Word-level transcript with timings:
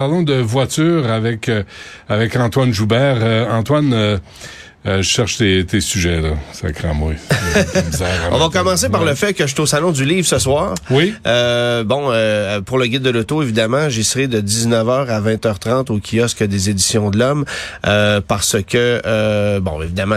Parlons 0.00 0.22
de 0.22 0.34
voiture 0.34 1.10
avec 1.10 1.48
euh, 1.48 1.64
avec 2.08 2.36
Antoine 2.36 2.72
Joubert. 2.72 3.18
Euh, 3.20 3.50
Antoine, 3.50 3.92
euh, 3.92 4.18
je 4.84 5.02
cherche 5.02 5.38
tes, 5.38 5.64
tes, 5.66 5.80
sujets 5.80 6.20
là, 6.20 6.30
moi. 6.94 7.12
On 8.30 8.38
va 8.38 8.48
commencer 8.48 8.88
par 8.88 9.04
le 9.04 9.14
fait 9.14 9.34
que 9.34 9.46
je 9.46 9.52
suis 9.52 9.60
au 9.60 9.66
salon 9.66 9.92
du 9.92 10.04
livre 10.04 10.26
ce 10.26 10.38
soir. 10.38 10.74
Oui. 10.90 11.14
bon, 11.24 12.12
pour 12.64 12.78
le 12.78 12.86
guide 12.86 13.02
de 13.02 13.10
l'auto, 13.10 13.42
évidemment, 13.42 13.88
j'y 13.88 14.04
serai 14.04 14.28
de 14.28 14.40
19h 14.40 15.08
à 15.08 15.20
20h30 15.20 15.92
au 15.92 16.00
kiosque 16.00 16.44
des 16.44 16.70
éditions 16.70 17.10
de 17.10 17.18
l'Homme, 17.18 17.44
parce 17.82 18.56
que 18.66 19.58
bon, 19.60 19.82
évidemment 19.82 20.16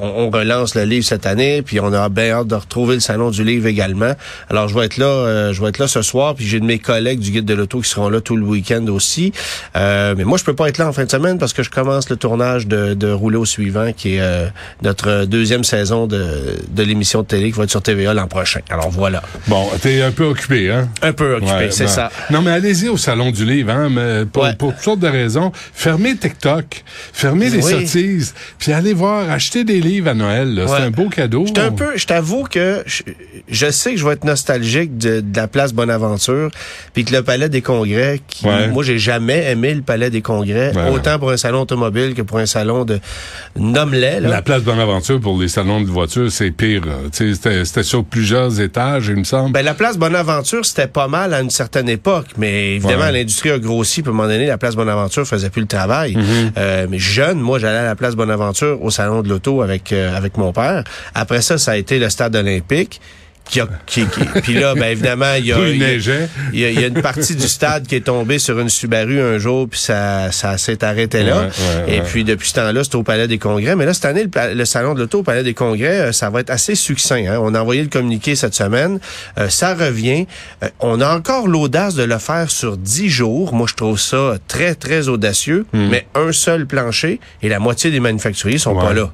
on, 0.00 0.30
relance 0.30 0.74
le 0.74 0.84
livre 0.84 1.04
cette 1.04 1.26
année, 1.26 1.62
puis 1.62 1.80
on 1.80 1.92
a 1.92 2.08
bien 2.08 2.30
hâte 2.30 2.46
de 2.46 2.54
retrouver 2.54 2.94
le 2.94 3.00
salon 3.00 3.30
du 3.30 3.44
livre 3.44 3.66
également. 3.66 4.12
Alors 4.48 4.68
je 4.68 4.78
vais 4.78 4.86
être 4.86 4.96
là, 4.96 5.06
euh, 5.06 5.52
je 5.52 5.62
vais 5.62 5.68
être 5.68 5.78
là 5.78 5.88
ce 5.88 6.02
soir, 6.02 6.34
puis 6.34 6.46
j'ai 6.46 6.60
de 6.60 6.64
mes 6.64 6.78
collègues 6.78 7.20
du 7.20 7.30
guide 7.30 7.44
de 7.44 7.54
l'auto 7.54 7.80
qui 7.80 7.88
seront 7.88 8.08
là 8.08 8.20
tout 8.20 8.36
le 8.36 8.44
week-end 8.44 8.86
aussi. 8.88 9.32
Euh, 9.76 10.14
mais 10.16 10.24
moi 10.24 10.38
je 10.38 10.44
peux 10.44 10.54
pas 10.54 10.68
être 10.68 10.78
là 10.78 10.88
en 10.88 10.92
fin 10.92 11.04
de 11.04 11.10
semaine 11.10 11.38
parce 11.38 11.52
que 11.52 11.62
je 11.62 11.70
commence 11.70 12.10
le 12.10 12.16
tournage 12.16 12.66
de, 12.66 12.94
de 12.94 13.10
Rouler 13.10 13.36
au 13.36 13.44
suivant, 13.58 13.92
qui 13.92 14.14
est 14.14 14.20
euh, 14.20 14.46
notre 14.82 15.24
deuxième 15.24 15.64
saison 15.64 16.06
de, 16.06 16.56
de 16.68 16.82
l'émission 16.82 17.22
de 17.22 17.26
télé 17.26 17.50
qui 17.50 17.58
va 17.58 17.64
être 17.64 17.70
sur 17.70 17.82
TVA 17.82 18.14
l'an 18.14 18.28
prochain. 18.28 18.60
Alors 18.70 18.90
voilà. 18.90 19.22
Bon, 19.48 19.68
t'es 19.80 20.00
un 20.02 20.12
peu 20.12 20.24
occupé, 20.24 20.70
hein? 20.70 20.88
Un 21.02 21.12
peu 21.12 21.34
occupé, 21.34 21.70
c'est 21.70 21.88
ça. 21.88 22.10
Non, 22.30 22.40
mais 22.40 22.52
allez-y 22.52 22.88
au 22.88 22.96
salon 22.96 23.30
du 23.32 23.44
livre, 23.44 23.72
hein? 23.72 23.88
Mais 23.90 24.24
pour, 24.26 24.46
pour 24.56 24.74
toutes 24.74 24.82
sortes 24.82 25.00
de 25.00 25.08
raisons. 25.08 25.50
Fermez 25.74 26.16
TikTok, 26.16 26.84
fermez 27.12 27.50
les 27.50 27.62
sottises, 27.62 28.34
puis 28.58 28.72
allez 28.72 28.94
voir, 28.94 29.30
acheter 29.30 29.64
des 29.64 29.80
livres 29.80 30.10
à 30.10 30.14
Noël. 30.14 30.64
C'est 30.66 30.74
un 30.74 30.90
beau 30.90 31.08
cadeau. 31.08 31.46
Je 31.46 31.60
un 31.60 31.72
peu, 31.72 31.96
je 31.96 32.06
t'avoue 32.06 32.44
que 32.44 32.84
je, 32.86 33.70
sais 33.70 33.92
que 33.92 33.96
je 33.98 34.06
vais 34.06 34.12
être 34.12 34.24
nostalgique 34.24 34.96
de, 34.98 35.22
la 35.34 35.48
place 35.48 35.72
Bonaventure, 35.72 36.50
puis 36.94 37.04
que 37.04 37.12
le 37.12 37.22
Palais 37.22 37.48
des 37.48 37.62
Congrès, 37.62 38.20
qui, 38.28 38.46
moi 38.46 38.82
j'ai 38.84 38.98
jamais 38.98 39.50
aimé 39.50 39.74
le 39.74 39.82
Palais 39.82 40.10
des 40.10 40.22
Congrès, 40.22 40.72
autant 40.92 41.18
pour 41.18 41.30
un 41.30 41.36
salon 41.36 41.62
automobile 41.62 42.14
que 42.14 42.22
pour 42.22 42.38
un 42.38 42.46
salon 42.46 42.84
de 42.84 43.00
La 44.28 44.42
place 44.42 44.62
Bonaventure 44.62 45.20
pour 45.20 45.38
les 45.38 45.48
salons 45.48 45.80
de 45.80 45.86
voitures, 45.86 46.30
c'est 46.30 46.50
pire. 46.50 46.82
C'était 47.12 47.82
sur 47.82 48.04
plusieurs 48.04 48.60
étages, 48.60 49.08
il 49.08 49.16
me 49.16 49.24
semble. 49.24 49.52
Ben 49.52 49.64
la 49.64 49.74
place 49.74 49.98
Bonaventure, 49.98 50.64
c'était 50.64 50.86
pas 50.86 51.08
mal 51.08 51.34
à 51.34 51.40
une 51.40 51.50
certaine 51.50 51.88
époque, 51.88 52.26
mais 52.36 52.76
évidemment 52.76 53.10
l'industrie 53.10 53.50
a 53.50 53.58
grossi. 53.58 54.02
Puis 54.02 54.10
à 54.10 54.12
un 54.12 54.16
moment 54.16 54.28
donné, 54.28 54.46
la 54.46 54.58
place 54.58 54.76
Bonaventure 54.76 55.26
faisait 55.26 55.50
plus 55.50 55.62
le 55.62 55.68
travail. 55.68 56.14
Mm-hmm. 56.14 56.52
euh, 56.56 56.86
mais 56.88 56.98
jeune, 56.98 57.40
moi 57.40 57.58
j'allais 57.58 57.78
à 57.78 57.84
la 57.84 57.96
place 57.96 58.14
Bonaventure 58.14 58.82
au 58.82 58.90
salon 58.90 59.22
de 59.22 59.28
l'auto 59.28 59.62
avec 59.62 59.92
euh, 59.92 60.16
avec 60.16 60.36
mon 60.36 60.52
père. 60.52 60.84
Après 61.14 61.42
ça, 61.42 61.58
ça 61.58 61.72
a 61.72 61.76
été 61.76 61.98
le 61.98 62.10
stade 62.10 62.36
olympique. 62.36 63.00
Qui 63.48 63.60
qui, 63.86 64.04
puis 64.42 64.54
là, 64.54 64.74
ben 64.74 64.86
évidemment, 64.86 65.34
il 65.38 65.46
y 65.46 65.52
a, 65.52 65.58
il 65.68 66.60
y, 66.60 66.84
a, 66.84 66.86
une 66.86 67.00
partie 67.00 67.34
du 67.34 67.48
stade 67.48 67.86
qui 67.86 67.96
est 67.96 68.04
tombée 68.04 68.38
sur 68.38 68.58
une 68.58 68.68
Subaru 68.68 69.20
un 69.20 69.38
jour, 69.38 69.68
puis 69.68 69.80
ça, 69.80 70.30
ça 70.32 70.58
s'est 70.58 70.84
arrêté 70.84 71.22
là. 71.22 71.48
et 71.86 72.00
puis 72.02 72.24
depuis 72.24 72.48
ce 72.48 72.54
temps-là, 72.54 72.84
c'est 72.84 72.94
au 72.94 73.02
Palais 73.02 73.26
des 73.26 73.38
Congrès. 73.38 73.74
Mais 73.74 73.86
là, 73.86 73.94
cette 73.94 74.04
année, 74.04 74.26
le, 74.54 74.64
salon 74.64 74.94
de 74.94 75.00
l'auto 75.00 75.20
au 75.20 75.22
Palais 75.22 75.42
des 75.42 75.54
Congrès, 75.54 76.00
euh, 76.00 76.12
ça 76.12 76.30
va 76.30 76.40
être 76.40 76.50
assez 76.50 76.74
succinct. 76.74 77.24
Hein. 77.26 77.38
On 77.40 77.54
a 77.54 77.60
envoyé 77.60 77.82
le 77.82 77.88
communiqué 77.88 78.36
cette 78.36 78.54
semaine. 78.54 79.00
Euh, 79.38 79.48
ça 79.48 79.74
revient. 79.74 80.26
on 80.80 81.00
a 81.00 81.16
encore 81.16 81.48
l'audace 81.48 81.94
de 81.94 82.02
le 82.02 82.18
faire 82.18 82.50
sur 82.50 82.76
dix 82.76 83.08
jours. 83.08 83.54
Moi, 83.54 83.66
je 83.68 83.74
trouve 83.74 83.98
ça 83.98 84.34
très, 84.46 84.74
très 84.74 85.08
audacieux. 85.08 85.66
Hmm. 85.72 85.88
Mais 85.90 86.06
un 86.14 86.32
seul 86.32 86.66
plancher 86.66 87.20
et 87.42 87.48
la 87.48 87.58
moitié 87.58 87.90
des 87.90 88.00
manufacturiers 88.00 88.58
sont 88.58 88.74
pas 88.74 88.92
là. 88.92 89.10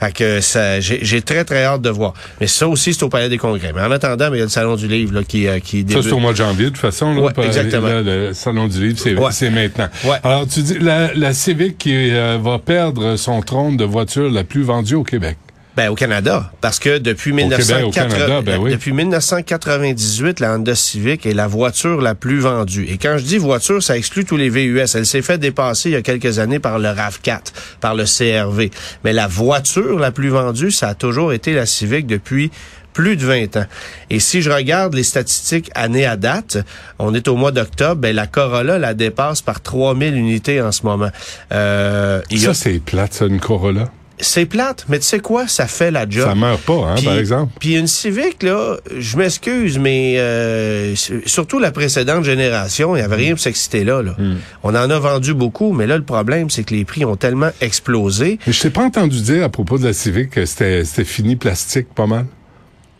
Fait 0.00 0.12
que 0.12 0.40
ça, 0.40 0.80
j'ai 0.80 1.22
très, 1.22 1.44
très 1.44 1.64
hâte 1.64 1.82
de 1.82 1.90
voir. 1.90 2.14
Mais 2.40 2.46
ça 2.46 2.68
aussi, 2.68 2.94
c'est 2.94 3.02
au 3.02 3.08
Palais 3.08 3.28
des 3.28 3.38
Congrès. 3.38 3.72
Mais 3.74 3.82
en 3.82 3.90
attendant, 3.90 4.32
il 4.32 4.38
y 4.38 4.40
a 4.40 4.44
le 4.44 4.50
Salon 4.50 4.76
du 4.76 4.86
Livre 4.86 5.14
là, 5.14 5.24
qui, 5.24 5.48
euh, 5.48 5.58
qui 5.58 5.84
débute. 5.84 6.02
Ça, 6.02 6.08
c'est 6.08 6.14
au 6.14 6.20
mois 6.20 6.32
de 6.32 6.36
janvier, 6.36 6.66
de 6.66 6.70
toute 6.70 6.78
façon. 6.78 7.14
Là, 7.14 7.30
exactement. 7.44 7.88
le 7.88 8.32
Salon 8.32 8.68
du 8.68 8.88
Livre, 8.88 9.30
c'est 9.32 9.50
maintenant. 9.50 9.88
Alors, 10.22 10.46
tu 10.46 10.62
dis, 10.62 10.78
la, 10.78 11.12
la 11.14 11.32
Civic 11.32 11.78
qui 11.78 12.10
euh, 12.10 12.38
va 12.40 12.58
perdre 12.58 13.16
son 13.16 13.40
trône 13.40 13.76
de 13.76 13.84
voiture 13.84 14.30
la 14.30 14.44
plus 14.44 14.62
vendue 14.62 14.94
au 14.94 15.04
Québec. 15.04 15.36
Ben, 15.78 15.90
au 15.90 15.94
Canada. 15.94 16.50
Parce 16.60 16.80
que 16.80 16.98
depuis, 16.98 17.32
1980, 17.32 18.42
ben 18.42 18.68
depuis 18.68 18.90
1998, 18.92 20.40
la 20.40 20.56
Honda 20.56 20.74
Civic 20.74 21.24
est 21.24 21.34
la 21.34 21.46
voiture 21.46 22.00
la 22.00 22.16
plus 22.16 22.40
vendue. 22.40 22.86
Et 22.90 22.98
quand 22.98 23.16
je 23.16 23.22
dis 23.22 23.38
voiture, 23.38 23.80
ça 23.80 23.96
exclut 23.96 24.24
tous 24.24 24.36
les 24.36 24.48
VUS. 24.48 24.80
Elle 24.80 25.06
s'est 25.06 25.22
fait 25.22 25.38
dépasser 25.38 25.90
il 25.90 25.92
y 25.92 25.94
a 25.94 26.02
quelques 26.02 26.40
années 26.40 26.58
par 26.58 26.80
le 26.80 26.88
RAV4, 26.88 27.52
par 27.80 27.94
le 27.94 28.06
CRV. 28.06 28.72
Mais 29.04 29.12
la 29.12 29.28
voiture 29.28 30.00
la 30.00 30.10
plus 30.10 30.30
vendue, 30.30 30.72
ça 30.72 30.88
a 30.88 30.94
toujours 30.96 31.32
été 31.32 31.54
la 31.54 31.64
Civic 31.64 32.08
depuis 32.08 32.50
plus 32.92 33.16
de 33.16 33.24
20 33.24 33.58
ans. 33.58 33.66
Et 34.10 34.18
si 34.18 34.42
je 34.42 34.50
regarde 34.50 34.94
les 34.94 35.04
statistiques 35.04 35.70
année 35.76 36.06
à 36.06 36.16
date, 36.16 36.58
on 36.98 37.14
est 37.14 37.28
au 37.28 37.36
mois 37.36 37.52
d'octobre, 37.52 38.00
ben 38.00 38.16
la 38.16 38.26
Corolla 38.26 38.80
la 38.80 38.94
dépasse 38.94 39.42
par 39.42 39.60
3000 39.60 40.16
unités 40.16 40.60
en 40.60 40.72
ce 40.72 40.82
moment. 40.82 41.10
Euh, 41.52 42.20
ça, 42.36 42.52
c'est 42.52 42.80
plate, 42.80 43.14
ça, 43.14 43.26
une 43.26 43.38
Corolla? 43.38 43.92
C'est 44.20 44.46
plate, 44.46 44.84
mais 44.88 44.98
tu 44.98 45.04
sais 45.04 45.20
quoi, 45.20 45.46
ça 45.46 45.66
fait 45.66 45.90
la 45.90 46.08
job. 46.08 46.26
Ça 46.26 46.34
meurt 46.34 46.60
pas, 46.62 46.92
hein, 46.92 46.96
par 47.04 47.18
exemple. 47.18 47.52
Puis 47.60 47.76
une 47.76 47.86
Civic, 47.86 48.42
là, 48.42 48.76
je 48.96 49.16
m'excuse, 49.16 49.78
mais 49.78 50.16
euh, 50.18 50.94
surtout 51.26 51.58
la 51.58 51.70
précédente 51.70 52.24
génération, 52.24 52.96
il 52.96 52.98
n'y 52.98 53.04
avait 53.04 53.16
rien 53.16 53.30
pour 53.30 53.40
s'exciter 53.40 53.84
là. 53.84 54.02
là. 54.02 54.14
Hmm. 54.18 54.36
On 54.62 54.70
en 54.70 54.90
a 54.90 54.98
vendu 54.98 55.34
beaucoup, 55.34 55.72
mais 55.72 55.86
là, 55.86 55.96
le 55.96 56.04
problème, 56.04 56.50
c'est 56.50 56.64
que 56.64 56.74
les 56.74 56.84
prix 56.84 57.04
ont 57.04 57.16
tellement 57.16 57.50
explosé. 57.60 58.38
Mais 58.46 58.52
je 58.52 58.60
t'ai 58.60 58.70
pas 58.70 58.82
entendu 58.82 59.20
dire 59.20 59.44
à 59.44 59.48
propos 59.48 59.78
de 59.78 59.84
la 59.84 59.92
Civic 59.92 60.30
que 60.30 60.46
c'était 60.46 60.84
fini 61.04 61.36
plastique 61.36 61.88
pas 61.94 62.06
mal. 62.06 62.26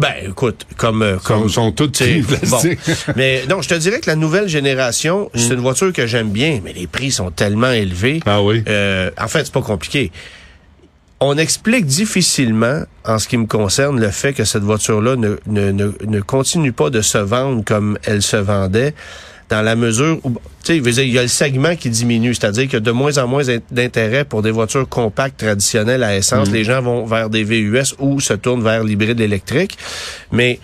Ben, 0.01 0.13
écoute, 0.29 0.65
comme 0.77 1.03
euh, 1.03 1.17
comme 1.17 1.49
sont, 1.49 1.65
sont 1.65 1.73
toutes 1.73 2.01
plastiques. 2.23 2.79
mais 3.17 3.43
non, 3.49 3.63
je 3.63 3.69
te 3.69 3.75
dirais 3.75 3.99
que 3.99 4.09
la 4.09 4.15
nouvelle 4.15 4.47
génération, 4.49 5.29
c'est 5.35 5.51
hmm. 5.51 5.55
une 5.55 5.61
voiture 5.61 5.93
que 5.93 6.07
j'aime 6.07 6.31
bien, 6.31 6.61
mais 6.63 6.73
les 6.73 6.87
prix 6.87 7.11
sont 7.11 7.33
tellement 7.33 7.73
élevés. 7.73 8.21
Ah 8.25 8.41
oui. 8.41 8.63
Euh, 8.69 9.11
en 9.21 9.27
fait, 9.27 9.45
c'est 9.45 9.53
pas 9.53 9.63
compliqué 9.63 10.13
on 11.21 11.37
explique 11.37 11.87
difficilement, 11.87 12.83
en 13.05 13.19
ce 13.19 13.27
qui 13.27 13.37
me 13.37 13.47
concerne, 13.47 14.01
le 14.01 14.11
fait 14.11 14.33
que 14.33 14.45
cette 14.45 14.63
voiture-là 14.63 15.17
ne, 15.17 15.37
ne, 15.47 15.73
ne, 15.73 16.21
continue 16.21 16.73
pas 16.73 16.91
de 16.91 17.01
se 17.01 17.19
vendre 17.19 17.65
comme 17.65 17.99
elle 18.05 18.23
se 18.23 18.37
vendait, 18.37 18.95
dans 19.49 19.63
la 19.63 19.77
mesure 19.77 20.19
où, 20.25 20.35
tu 20.63 20.83
sais, 20.83 21.07
il 21.07 21.13
y 21.13 21.19
a 21.19 21.23
le 21.23 21.29
segment 21.29 21.75
qui 21.75 21.89
diminue, 21.91 22.35
c'est-à-dire 22.35 22.65
qu'il 22.65 22.75
y 22.75 22.77
a 22.77 22.81
de 22.81 22.91
moins 22.91 23.17
en 23.19 23.27
moins 23.27 23.43
d'intérêt 23.71 24.25
pour 24.25 24.43
des 24.43 24.51
voitures 24.51 24.89
compactes 24.89 25.39
traditionnelles 25.39 26.03
à 26.03 26.17
essence. 26.17 26.51
Mm-hmm. 26.51 26.53
Les 26.53 26.65
gens 26.65 26.83
vont 26.83 27.07
vers 27.07 27.31
des 27.31 27.45
VUS 27.45 27.95
ou 27.99 28.21
se 28.21 28.35
tournent 28.35 28.63
vers 28.63 28.85
l'hybride 28.85 29.21
électrique, 29.21 29.79
mais 30.31 30.61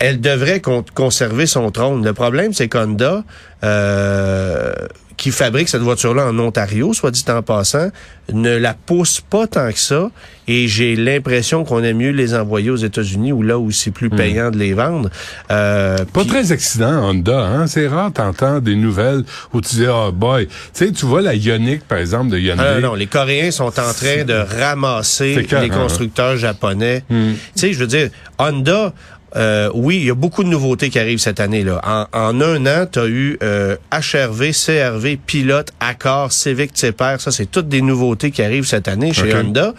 elle 0.00 0.20
devrait 0.20 0.60
conserver 0.94 1.46
son 1.46 1.70
trône. 1.70 2.04
Le 2.04 2.12
problème, 2.12 2.52
c'est 2.52 2.68
qu'Honda, 2.68 3.22
euh, 3.62 4.72
qui 5.20 5.32
fabrique 5.32 5.68
cette 5.68 5.82
voiture-là 5.82 6.28
en 6.28 6.38
Ontario, 6.38 6.94
soit 6.94 7.10
dit 7.10 7.24
en 7.28 7.42
passant, 7.42 7.90
ne 8.32 8.56
la 8.56 8.72
pousse 8.72 9.20
pas 9.20 9.46
tant 9.46 9.70
que 9.70 9.78
ça. 9.78 10.10
Et 10.48 10.66
j'ai 10.66 10.96
l'impression 10.96 11.62
qu'on 11.62 11.84
aime 11.84 11.98
mieux 11.98 12.10
les 12.10 12.34
envoyer 12.34 12.70
aux 12.70 12.76
États-Unis 12.76 13.30
ou 13.30 13.42
là 13.42 13.58
où 13.58 13.70
c'est 13.70 13.90
plus 13.90 14.08
hmm. 14.08 14.16
payant 14.16 14.50
de 14.50 14.56
les 14.56 14.72
vendre. 14.72 15.10
Euh, 15.50 15.98
pas 16.10 16.24
très 16.24 16.52
accident 16.52 17.10
Honda, 17.10 17.38
hein? 17.38 17.66
C'est 17.66 17.86
rare 17.86 18.10
t'entends 18.14 18.60
des 18.60 18.74
nouvelles 18.76 19.24
où 19.52 19.60
tu 19.60 19.76
dis 19.76 19.86
oh 19.86 20.10
boy, 20.10 20.46
tu 20.46 20.52
sais 20.72 20.90
tu 20.90 21.04
vois 21.04 21.20
la 21.20 21.34
Ioniq 21.34 21.84
par 21.86 21.98
exemple 21.98 22.30
de 22.30 22.38
Hyundai. 22.38 22.64
Ah, 22.76 22.80
non, 22.80 22.94
les 22.94 23.06
Coréens 23.06 23.50
sont 23.50 23.64
en 23.64 23.92
train 23.92 24.24
de 24.24 24.42
ramasser 24.58 25.34
les 25.36 25.54
hein? 25.54 25.68
constructeurs 25.68 26.38
japonais. 26.38 27.04
Hmm. 27.10 27.32
Tu 27.54 27.60
sais, 27.60 27.72
je 27.74 27.78
veux 27.78 27.86
dire 27.86 28.08
Honda 28.38 28.94
euh, 29.36 29.70
oui, 29.74 29.96
il 29.98 30.06
y 30.06 30.10
a 30.10 30.14
beaucoup 30.14 30.42
de 30.42 30.48
nouveautés 30.48 30.90
qui 30.90 30.98
arrivent 30.98 31.18
cette 31.18 31.40
année. 31.40 31.62
là. 31.62 31.80
En, 32.12 32.40
un 32.40 32.66
an, 32.66 32.86
tu 32.90 32.98
as 32.98 33.06
eu 33.06 33.38
euh, 33.42 33.76
HRV, 33.92 34.50
CRV, 34.52 35.18
Pilote, 35.24 35.72
Accord, 35.80 36.32
Civic, 36.32 36.72
Tipper. 36.72 37.16
Ça, 37.18 37.30
c'est 37.30 37.46
toutes 37.46 37.68
des 37.68 37.82
nouveautés 37.82 38.30
qui 38.30 38.42
arrivent 38.42 38.66
cette 38.66 38.88
année 38.88 39.12
chez 39.12 39.34
Honda. 39.34 39.74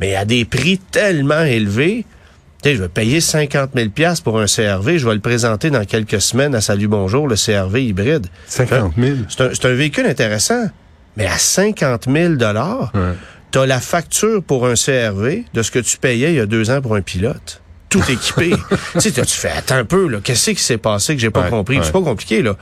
Mais 0.00 0.16
à 0.16 0.24
des 0.24 0.44
prix 0.44 0.78
tellement 0.90 1.42
élevés. 1.42 2.04
je 2.64 2.70
vais 2.70 2.88
payer 2.88 3.20
50 3.20 3.70
000 3.74 3.88
pour 4.24 4.40
un 4.40 4.46
CRV. 4.46 4.98
Je 4.98 5.06
vais 5.06 5.14
le 5.14 5.20
présenter 5.20 5.70
dans 5.70 5.84
quelques 5.84 6.20
semaines 6.20 6.54
à 6.54 6.60
Salut 6.60 6.88
Bonjour, 6.88 7.28
le 7.28 7.36
CRV 7.36 7.84
hybride. 7.84 8.26
50 8.46 8.94
000? 8.98 9.16
C'est 9.28 9.64
un, 9.64 9.70
un, 9.70 9.74
véhicule 9.74 10.06
intéressant. 10.06 10.66
Mais 11.16 11.26
à 11.26 11.38
50 11.38 12.06
000 12.12 12.34
tu 12.36 13.60
as 13.60 13.66
la 13.66 13.78
facture 13.78 14.42
pour 14.42 14.66
un 14.66 14.74
CRV 14.74 15.44
de 15.54 15.62
ce 15.62 15.70
que 15.70 15.78
tu 15.78 15.96
payais 15.96 16.32
il 16.32 16.36
y 16.38 16.40
a 16.40 16.46
deux 16.46 16.70
ans 16.70 16.80
pour 16.80 16.96
un 16.96 17.02
pilote 17.02 17.62
tout 17.94 18.10
équipé. 18.10 18.50
tu 18.94 19.00
sais, 19.00 19.12
tu 19.12 19.36
fais, 19.36 19.50
attends 19.50 19.76
un 19.76 19.84
peu, 19.84 20.08
là, 20.08 20.18
qu'est-ce 20.22 20.50
qui 20.50 20.62
s'est 20.62 20.78
passé 20.78 21.14
que 21.14 21.20
j'ai 21.20 21.30
pas 21.30 21.44
compris? 21.44 21.78
C'est 21.82 21.92
pas 21.92 22.02
compliqué, 22.02 22.42
là. 22.42 22.56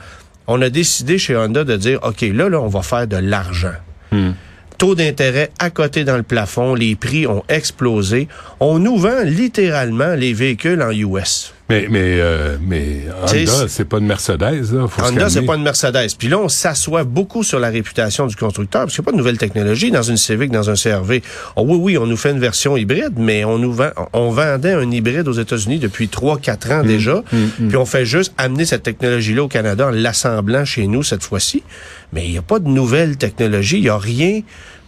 On 0.45 0.61
a 0.61 0.69
décidé 0.69 1.17
chez 1.17 1.35
Honda 1.35 1.63
de 1.63 1.75
dire, 1.75 1.99
OK, 2.03 2.21
là, 2.21 2.49
là, 2.49 2.59
on 2.59 2.67
va 2.67 2.81
faire 2.81 3.07
de 3.07 3.17
l'argent. 3.17 3.73
Hmm. 4.11 4.31
Taux 4.77 4.93
d'intérêt 4.93 5.51
à 5.57 5.69
côté 5.69 6.03
dans 6.03 6.17
le 6.17 6.23
plafond, 6.23 6.75
les 6.75 6.95
prix 6.95 7.25
ont 7.25 7.43
explosé. 7.49 8.27
On 8.59 8.77
nous 8.77 8.97
vend 8.97 9.23
littéralement 9.23 10.13
les 10.13 10.33
véhicules 10.33 10.81
en 10.81 10.91
US. 10.91 11.53
Mais 11.69 11.87
mais 11.89 12.19
euh, 12.19 12.57
mais 12.61 13.05
Honda, 13.21 13.67
c'est 13.69 13.85
pas 13.85 13.99
une 13.99 14.05
Mercedes 14.05 14.73
là. 14.73 14.87
Faut 14.87 15.01
Honda, 15.01 15.29
c'est 15.29 15.43
pas 15.43 15.55
une 15.55 15.63
Mercedes. 15.63 16.09
Puis 16.17 16.27
là, 16.27 16.37
on 16.37 16.49
s'assoit 16.49 17.05
beaucoup 17.05 17.41
sur 17.43 17.57
la 17.59 17.69
réputation 17.69 18.27
du 18.27 18.35
constructeur 18.35 18.81
parce 18.81 18.93
qu'il 18.93 19.01
n'y 19.01 19.05
a 19.05 19.07
pas 19.07 19.11
de 19.13 19.17
nouvelle 19.17 19.37
technologie 19.37 19.89
dans 19.89 20.03
une 20.03 20.17
Civic, 20.17 20.51
dans 20.51 20.69
un 20.69 20.75
CRV. 20.75 21.23
Oh, 21.55 21.63
oui, 21.65 21.77
oui, 21.77 21.97
on 21.97 22.05
nous 22.05 22.17
fait 22.17 22.31
une 22.31 22.39
version 22.39 22.75
hybride, 22.75 23.13
mais 23.17 23.45
on 23.45 23.57
nous 23.59 23.71
vend, 23.71 23.91
on 24.11 24.29
vendait 24.29 24.73
un 24.73 24.89
hybride 24.91 25.27
aux 25.27 25.33
États-Unis 25.33 25.79
depuis 25.79 26.07
3-4 26.07 26.73
ans 26.73 26.83
mm. 26.83 26.87
déjà. 26.87 27.23
Mm, 27.31 27.37
mm. 27.37 27.67
Puis 27.69 27.77
on 27.77 27.85
fait 27.85 28.05
juste 28.05 28.33
amener 28.37 28.65
cette 28.65 28.83
technologie-là 28.83 29.43
au 29.43 29.47
Canada 29.47 29.87
en 29.87 29.91
l'assemblant 29.91 30.65
chez 30.65 30.87
nous 30.87 31.01
cette 31.01 31.23
fois-ci. 31.23 31.63
Mais 32.11 32.25
il 32.25 32.31
n'y 32.31 32.37
a 32.37 32.43
pas 32.43 32.59
de 32.59 32.67
nouvelle 32.67 33.15
technologie. 33.17 33.77
Il 33.77 33.83
n'y 33.83 33.89
a 33.89 33.97
rien 33.97 34.41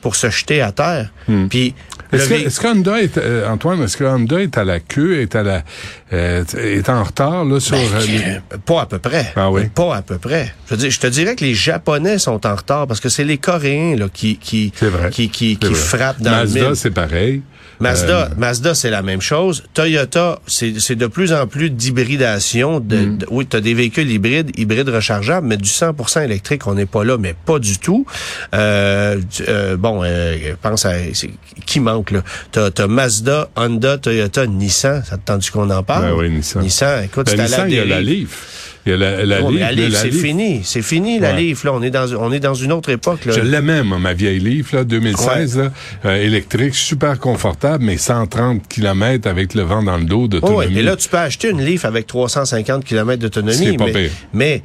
pour 0.05 0.15
se 0.15 0.29
jeter 0.29 0.61
à 0.61 0.71
terre. 0.71 1.09
Puis 1.49 1.73
est-ce 2.11 2.29
que, 2.29 2.35
est 2.35 2.65
Honda 2.67 3.01
est, 3.01 3.17
euh, 3.17 3.49
Antoine, 3.49 3.81
est-ce 3.81 3.97
que 3.97 4.03
Honda 4.03 4.39
est 4.39 4.55
à 4.55 4.63
la 4.63 4.79
queue, 4.79 5.19
est 5.19 5.35
à 5.35 5.41
la, 5.41 5.63
euh, 6.13 6.43
est 6.59 6.87
en 6.89 7.03
retard 7.03 7.43
là 7.43 7.59
sur 7.59 7.75
ben, 7.75 8.39
euh, 8.53 8.57
Pas 8.63 8.81
à 8.81 8.85
peu 8.85 8.99
près. 8.99 9.33
Ah 9.35 9.49
oui. 9.49 9.63
Pas 9.73 9.95
à 9.95 10.01
peu 10.03 10.19
près. 10.19 10.53
Je, 10.69 10.75
dis, 10.75 10.91
je 10.91 10.99
te 10.99 11.07
dirais 11.07 11.35
que 11.35 11.43
les 11.43 11.55
Japonais 11.55 12.19
sont 12.19 12.45
en 12.45 12.53
retard 12.55 12.85
parce 12.85 12.99
que 12.99 13.09
c'est 13.09 13.23
les 13.23 13.39
Coréens 13.39 13.95
là 13.95 14.05
qui 14.13 14.37
qui 14.37 14.71
qui 15.09 15.29
qui, 15.29 15.57
qui 15.57 15.73
frappent 15.73 16.21
dans 16.21 16.29
Mazda, 16.29 16.59
le 16.59 16.65
Mazda, 16.67 16.75
c'est 16.75 16.91
pareil. 16.91 17.41
Mazda, 17.79 18.23
euh, 18.23 18.29
Mazda 18.37 18.73
c'est 18.75 18.89
la 18.89 19.01
même 19.01 19.21
chose. 19.21 19.63
Toyota, 19.73 20.39
c'est 20.47 20.95
de 20.95 21.07
plus 21.07 21.33
en 21.33 21.47
plus 21.47 21.69
d'hybridation. 21.69 22.79
De, 22.79 22.97
mm. 22.97 23.19
oui, 23.29 23.47
tu 23.47 23.57
as 23.57 23.61
des 23.61 23.73
véhicules 23.73 24.09
hybrides, 24.09 24.51
hybrides 24.57 24.89
rechargeables, 24.89 25.47
mais 25.47 25.57
du 25.57 25.69
100% 25.69 26.23
électrique, 26.23 26.67
on 26.67 26.75
n'est 26.75 26.85
pas 26.85 27.03
là, 27.03 27.17
mais 27.17 27.35
pas 27.45 27.59
du 27.59 27.77
tout. 27.79 28.05
Euh, 28.53 29.19
euh, 29.47 29.77
bon, 29.77 30.03
pense 30.61 30.85
à 30.85 30.93
qui 31.65 31.79
manque 31.79 32.11
là? 32.11 32.23
T'as 32.51 32.69
as 32.77 32.87
Mazda, 32.87 33.49
Honda, 33.55 33.97
Toyota, 33.97 34.47
Nissan. 34.47 35.03
Ça 35.03 35.17
te 35.17 35.25
tente 35.25 35.49
qu'on 35.49 35.69
en 35.69 35.83
parle? 35.83 36.05
Ben 36.05 36.13
oui, 36.13 36.29
Nissan. 36.29 36.61
Nissan, 36.61 37.03
écoute, 37.03 37.27
ben, 37.35 37.43
Nissan, 37.43 37.69
il 37.69 37.75
y 37.75 37.79
a 37.79 37.85
la 37.85 38.01
Leaf. 38.01 38.64
Il 38.85 38.91
y 38.91 38.93
a 38.93 38.97
la, 38.97 39.25
la, 39.25 39.41
la 39.41 39.89
c'est 39.89 40.11
fini. 40.11 40.61
C'est 40.63 40.83
fini, 40.83 41.19
la 41.19 41.33
ouais. 41.33 41.53
Là, 41.63 41.73
on 41.73 41.81
est 41.81 41.89
dans, 41.89 42.13
on 42.13 42.31
est 42.31 42.39
dans 42.39 42.53
une 42.53 42.71
autre 42.71 42.89
époque. 42.89 43.25
Là. 43.25 43.33
Je 43.33 43.41
l'aimais, 43.41 43.81
ma 43.83 44.13
vieille 44.13 44.39
Leaf, 44.39 44.73
là, 44.73 44.83
2016, 44.83 45.57
là, 45.57 45.71
euh, 46.05 46.21
électrique, 46.21 46.75
super 46.75 47.19
confortable, 47.19 47.83
mais 47.83 47.97
130 47.97 48.67
km 48.67 49.27
avec 49.27 49.55
le 49.55 49.63
vent 49.63 49.81
dans 49.81 49.97
le 49.97 50.05
dos 50.05 50.27
d'autonomie. 50.27 50.67
Oui, 50.67 50.77
et 50.77 50.83
là, 50.83 50.95
tu 50.95 51.09
peux 51.09 51.17
acheter 51.17 51.49
une 51.49 51.63
Leaf 51.63 51.83
avec 51.83 52.05
350 52.05 52.85
km 52.85 53.19
d'autonomie. 53.19 53.55
C'est 53.71 53.77
pas 53.77 53.85
pire. 53.85 54.11
mais 54.33 54.61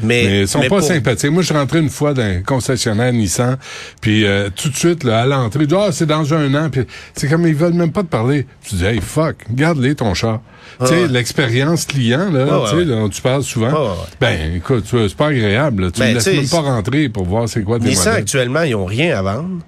mais, 0.00 0.24
mais 0.24 0.40
ils 0.40 0.48
sont 0.48 0.60
pas 0.68 0.82
sympathiques. 0.82 1.30
Moi, 1.30 1.42
je 1.42 1.46
suis 1.46 1.56
rentré 1.56 1.78
une 1.78 1.90
fois 1.90 2.14
dans 2.14 2.22
un 2.22 2.40
concessionnaire 2.42 3.12
Nissan, 3.12 3.56
puis 4.00 4.24
euh, 4.24 4.48
tout 4.54 4.68
de 4.68 4.76
suite, 4.76 5.04
là, 5.04 5.22
à 5.22 5.26
l'entrée, 5.26 5.66
ah, 5.76 5.88
c'est 5.92 6.06
dans 6.06 6.34
un 6.34 6.54
an, 6.54 6.70
puis 6.70 6.82
c'est 7.14 7.28
comme 7.28 7.46
ils 7.46 7.54
veulent 7.54 7.74
même 7.74 7.92
pas 7.92 8.02
te 8.02 8.08
parler. 8.08 8.46
Tu 8.66 8.76
dis, 8.76 8.84
hey, 8.84 9.00
fuck, 9.00 9.36
garde-les 9.50 9.94
ton 9.94 10.14
char. 10.14 10.40
tu 10.80 10.86
sais, 10.86 11.08
l'expérience 11.08 11.84
client, 11.84 12.30
là, 12.30 12.46
dont 12.84 13.08
tu 13.08 13.22
parles 13.22 13.42
souvent, 13.42 13.96
ben, 14.20 14.54
écoute, 14.56 14.84
c'est 14.90 15.16
pas 15.16 15.28
agréable. 15.28 15.92
Tu 15.92 16.00
ne 16.00 16.06
ben, 16.06 16.14
laisses 16.14 16.26
même 16.26 16.48
pas 16.48 16.60
rentrer 16.60 17.08
pour 17.08 17.24
voir 17.24 17.48
c'est 17.48 17.62
quoi 17.62 17.78
tes 17.78 17.86
Nissan, 17.86 18.14
actuellement, 18.14 18.62
ils 18.62 18.74
ont 18.74 18.86
rien 18.86 19.16
à 19.16 19.22
vendre, 19.22 19.60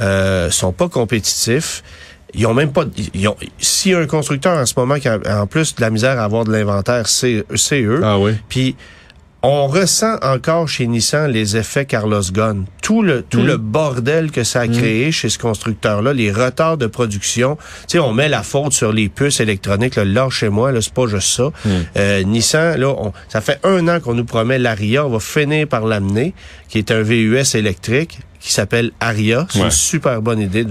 euh, 0.00 0.50
sont 0.50 0.72
pas 0.72 0.88
compétitifs. 0.88 1.82
Ils 2.34 2.46
ont 2.46 2.54
même 2.54 2.72
pas. 2.72 2.84
Ils 3.12 3.28
ont, 3.28 3.36
si 3.58 3.92
un 3.92 4.06
constructeur 4.06 4.58
en 4.58 4.64
ce 4.64 4.72
moment 4.76 4.98
qui 4.98 5.08
a 5.08 5.42
en 5.42 5.46
plus 5.46 5.74
de 5.74 5.82
la 5.82 5.90
misère 5.90 6.18
à 6.18 6.24
avoir 6.24 6.44
de 6.44 6.52
l'inventaire, 6.52 7.06
c'est 7.06 7.44
eux. 7.72 8.00
Ah 8.02 8.18
oui. 8.18 8.32
Puis 8.48 8.74
on 9.42 9.66
ressent 9.66 10.16
encore 10.22 10.68
chez 10.68 10.86
Nissan 10.86 11.30
les 11.30 11.56
effets 11.56 11.84
Carlos 11.84 12.22
Ghosn. 12.32 12.64
Tout 12.80 13.02
le 13.02 13.22
tout 13.22 13.42
le 13.42 13.56
bordel 13.56 14.30
que 14.30 14.44
ça 14.44 14.60
a 14.60 14.68
créé 14.68 15.10
chez 15.10 15.28
ce 15.28 15.38
constructeur-là, 15.38 16.12
les 16.12 16.30
retards 16.30 16.76
de 16.76 16.86
production. 16.86 17.56
Tu 17.56 17.92
sais, 17.92 17.98
on 17.98 18.12
met 18.12 18.28
la 18.28 18.42
faute 18.42 18.72
sur 18.72 18.92
les 18.92 19.08
puces 19.08 19.40
électroniques. 19.40 19.96
Là, 19.96 20.28
chez 20.30 20.48
moi, 20.48 20.72
là, 20.72 20.80
c'est 20.80 20.94
pas 20.94 21.06
juste 21.06 21.28
ça. 21.28 21.50
Euh, 21.96 22.22
Nissan, 22.22 22.78
là, 22.78 22.94
ça 23.28 23.40
fait 23.40 23.58
un 23.64 23.88
an 23.88 24.00
qu'on 24.00 24.14
nous 24.14 24.24
promet 24.24 24.58
l'Aria. 24.58 25.06
On 25.06 25.10
va 25.10 25.20
finir 25.20 25.66
par 25.66 25.86
l'amener, 25.86 26.34
qui 26.68 26.78
est 26.78 26.90
un 26.90 27.02
VUS 27.02 27.54
électrique 27.54 28.20
qui 28.42 28.52
s'appelle 28.52 28.90
Aria. 29.00 29.46
C'est 29.50 29.60
une 29.60 29.70
super 29.70 30.20
bonne 30.20 30.40
idée. 30.40 30.66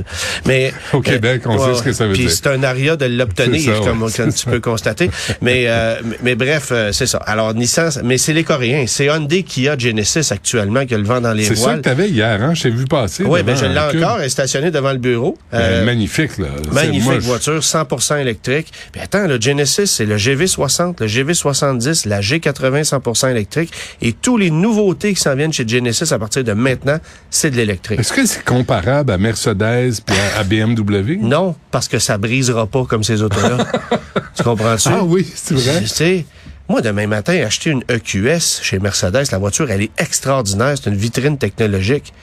Mais 0.45 0.73
au 0.93 1.01
Québec, 1.01 1.43
on 1.45 1.57
sait 1.57 1.79
ce 1.79 1.83
que 1.83 1.93
ça 1.93 2.07
veut 2.07 2.13
dire. 2.13 2.29
c'est 2.29 2.47
un 2.47 2.61
Aria 2.63 2.95
de 2.95 3.05
l'obtenir, 3.05 3.81
comme, 3.81 4.09
tu 4.11 4.45
peux 4.45 4.59
constater. 4.59 5.09
mais, 5.41 5.65
euh, 5.67 5.95
mais 6.21 6.35
bref, 6.35 6.69
euh, 6.71 6.91
c'est 6.91 7.05
ça. 7.05 7.17
Alors 7.19 7.53
Nissan, 7.53 7.89
mais 8.03 8.17
c'est 8.17 8.33
les 8.33 8.43
Coréens. 8.43 8.85
C'est 8.87 9.05
Hyundai 9.05 9.43
qui 9.43 9.67
a 9.67 9.77
Genesis 9.77 10.31
actuellement 10.31 10.85
qui 10.85 10.93
a 10.93 10.97
le 10.97 11.03
vent 11.03 11.21
dans 11.21 11.33
les 11.33 11.43
voiles. 11.43 11.57
C'est 11.57 11.63
ça 11.63 11.73
que 11.75 11.81
t'avais 11.81 12.09
hier, 12.09 12.41
hein? 12.41 12.53
Je 12.53 12.63
t'ai 12.63 12.69
vu 12.69 12.85
passer. 12.85 13.23
Oui, 13.23 13.43
ben 13.43 13.55
je 13.55 13.65
l'ai 13.65 13.79
encore, 13.79 14.19
elle 14.19 14.25
est 14.25 14.29
stationnée 14.29 14.71
devant 14.71 14.91
le 14.91 14.97
bureau. 14.97 15.37
Ben, 15.51 15.59
euh, 15.59 15.85
magnifique, 15.85 16.37
là. 16.37 16.47
Magnifique 16.71 17.21
voiture, 17.21 17.59
100% 17.59 18.19
électrique. 18.19 18.71
Puis 18.91 19.01
attends, 19.01 19.27
le 19.27 19.39
Genesis, 19.39 19.87
c'est 19.87 20.05
le 20.05 20.17
GV60, 20.17 20.95
le 20.99 21.07
GV70, 21.07 22.07
la 22.07 22.21
G80 22.21 22.83
100% 22.83 23.31
électrique 23.31 23.71
et 24.01 24.13
tous 24.13 24.37
les 24.37 24.51
nouveautés 24.51 25.13
qui 25.13 25.21
s'en 25.21 25.35
viennent 25.35 25.53
chez 25.53 25.67
Genesis 25.67 26.11
à 26.11 26.19
partir 26.19 26.43
de 26.43 26.53
maintenant, 26.53 26.97
c'est 27.29 27.51
de 27.51 27.57
est-ce 27.69 28.13
que 28.13 28.25
c'est 28.25 28.43
comparable 28.43 29.11
à 29.11 29.17
Mercedes 29.17 30.01
puis 30.05 30.15
à, 30.37 30.43
BMW? 30.43 31.17
Non, 31.21 31.55
parce 31.69 31.87
que 31.87 31.99
ça 31.99 32.17
brisera 32.17 32.67
pas 32.67 32.85
comme 32.85 33.03
ces 33.03 33.21
autos-là. 33.21 33.65
tu 34.35 34.43
comprends-tu? 34.43 34.89
Ah 34.89 35.03
oui, 35.03 35.29
c'est 35.33 35.55
vrai. 35.55 35.81
Tu 35.81 35.87
sais, 35.87 36.25
moi, 36.67 36.81
demain 36.81 37.07
matin, 37.07 37.33
acheter 37.45 37.69
une 37.69 37.83
EQS 37.89 38.61
chez 38.61 38.79
Mercedes, 38.79 39.25
la 39.31 39.37
voiture, 39.37 39.69
elle 39.69 39.81
est 39.81 39.91
extraordinaire. 39.97 40.75
C'est 40.81 40.89
une 40.89 40.95
vitrine 40.95 41.37
technologique. 41.37 42.13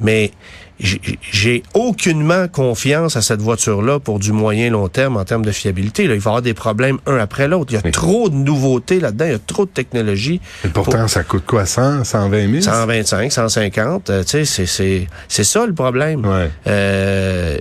Mais 0.00 0.32
j'ai 0.80 1.62
aucunement 1.74 2.48
confiance 2.48 3.16
à 3.16 3.22
cette 3.22 3.40
voiture-là 3.40 4.00
pour 4.00 4.18
du 4.18 4.32
moyen 4.32 4.70
long 4.70 4.88
terme 4.88 5.16
en 5.16 5.24
termes 5.24 5.44
de 5.44 5.52
fiabilité. 5.52 6.06
Là, 6.06 6.14
il 6.14 6.20
va 6.20 6.30
y 6.30 6.30
avoir 6.30 6.42
des 6.42 6.54
problèmes 6.54 6.98
un 7.06 7.18
après 7.18 7.48
l'autre. 7.48 7.72
Il 7.72 7.74
y 7.74 7.88
a 7.88 7.90
trop 7.90 8.28
de 8.28 8.34
nouveautés 8.34 9.00
là-dedans, 9.00 9.24
il 9.26 9.32
y 9.32 9.34
a 9.34 9.38
trop 9.38 9.66
de 9.66 9.70
technologie. 9.70 10.40
Et 10.64 10.68
pourtant, 10.68 11.06
ça 11.08 11.22
coûte 11.22 11.44
quoi, 11.46 11.66
100, 11.66 12.04
120 12.04 12.50
000? 12.50 12.62
125, 12.62 13.32
150. 13.32 14.10
Euh, 14.10 14.24
tu 14.24 14.44
sais, 14.44 14.66
c'est 14.66 15.06
c'est 15.28 15.44
ça 15.44 15.66
le 15.66 15.74
problème. 15.74 16.24
Ouais. 16.24 16.50
Euh, 16.66 17.58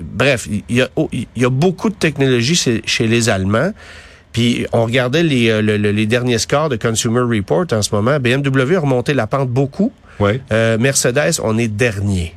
bref, 0.00 0.48
il 0.50 0.76
y, 0.76 0.82
a, 0.82 0.88
il 1.12 1.26
y 1.36 1.44
a 1.44 1.50
beaucoup 1.50 1.90
de 1.90 1.94
technologie 1.94 2.82
chez 2.84 3.06
les 3.06 3.28
Allemands. 3.28 3.72
Puis 4.32 4.66
on 4.72 4.84
regardait 4.84 5.22
les, 5.22 5.48
euh, 5.48 5.62
les 5.62 6.06
derniers 6.06 6.38
scores 6.38 6.68
de 6.68 6.76
Consumer 6.76 7.20
Report 7.20 7.66
en 7.72 7.82
ce 7.82 7.94
moment. 7.94 8.18
BMW 8.18 8.76
a 8.76 8.80
remonté 8.80 9.14
la 9.14 9.28
pente 9.28 9.48
beaucoup. 9.48 9.92
Ouais. 10.20 10.40
Euh, 10.52 10.78
Mercedes, 10.78 11.40
on 11.42 11.58
est 11.58 11.68
dernier. 11.68 12.34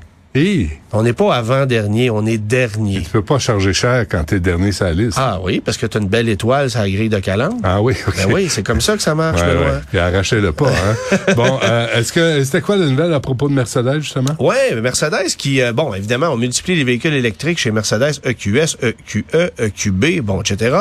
On 0.94 1.04
n'est 1.04 1.14
pas 1.14 1.36
avant-dernier, 1.36 2.10
on 2.10 2.26
est 2.26 2.38
dernier. 2.38 3.02
tu 3.02 3.10
peux 3.10 3.24
pas 3.24 3.40
charger 3.40 3.74
cher 3.74 4.06
quand 4.10 4.24
tu 4.26 4.36
es 4.36 4.40
dernier 4.40 4.72
sur 4.72 4.86
la 4.86 4.94
liste. 4.94 5.18
Ah 5.20 5.40
oui, 5.42 5.62
parce 5.64 5.78
que 5.78 5.86
tu 5.86 5.98
as 5.98 6.02
une 6.02 6.08
belle 6.08 6.30
étoile 6.30 6.70
sur 6.70 6.82
la 6.82 6.90
grille 6.90 7.10
de 7.10 7.20
calandre. 7.20 7.58
Ah 7.64 7.82
oui, 7.82 7.96
OK. 8.08 8.16
Ben 8.18 8.32
oui, 8.32 8.48
c'est 8.50 8.62
comme 8.62 8.82
ça 8.82 8.96
que 8.96 9.02
ça 9.02 9.16
marche, 9.16 9.42
ouais, 9.42 9.48
ouais. 9.48 9.80
Puis 9.90 9.98
arrachez-le 9.98 10.52
pas, 10.52 10.70
hein. 10.70 11.18
bon, 11.36 11.60
euh, 11.64 11.88
est-ce 11.96 12.14
que 12.14 12.44
c'était 12.44 12.62
quoi 12.62 12.78
la 12.78 12.86
nouvelle 12.86 13.14
à 13.14 13.20
propos 13.20 13.50
de 13.50 13.54
Mercedes, 13.54 14.00
justement? 14.00 14.36
Oui, 14.40 14.56
Mercedes 14.82 15.36
qui, 15.38 15.62
euh, 15.62 15.74
bon, 15.74 15.94
évidemment, 15.94 16.28
on 16.28 16.38
multiplie 16.38 16.76
les 16.76 16.84
véhicules 16.84 17.14
électriques 17.14 17.58
chez 17.58 17.72
Mercedes 17.72 18.20
EQS, 18.24 18.78
EQE, 18.84 19.52
EQB, 19.58 20.22
bon, 20.22 20.42
etc. 20.42 20.78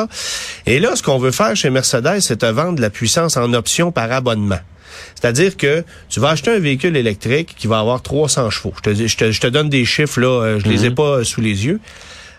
Et 0.67 0.79
là, 0.79 0.95
ce 0.95 1.01
qu'on 1.01 1.17
veut 1.17 1.31
faire 1.31 1.55
chez 1.55 1.71
Mercedes, 1.71 2.19
c'est 2.19 2.37
te 2.37 2.45
vendre 2.45 2.75
de 2.75 2.81
la 2.81 2.91
puissance 2.91 3.37
en 3.37 3.51
option 3.53 3.91
par 3.91 4.11
abonnement. 4.11 4.59
C'est-à-dire 5.15 5.57
que 5.57 5.83
tu 6.09 6.19
vas 6.19 6.29
acheter 6.29 6.51
un 6.51 6.59
véhicule 6.59 6.95
électrique 6.95 7.55
qui 7.57 7.67
va 7.67 7.79
avoir 7.79 8.01
300 8.01 8.49
chevaux. 8.49 8.73
Je 8.77 8.91
te, 8.91 9.07
je 9.07 9.17
te, 9.17 9.31
je 9.31 9.41
te 9.41 9.47
donne 9.47 9.69
des 9.69 9.85
chiffres, 9.85 10.19
là, 10.19 10.27
euh, 10.27 10.59
je 10.59 10.67
les 10.67 10.85
ai 10.85 10.89
mhm. 10.89 10.95
pas 10.95 11.23
sous 11.23 11.41
les 11.41 11.65
yeux, 11.65 11.79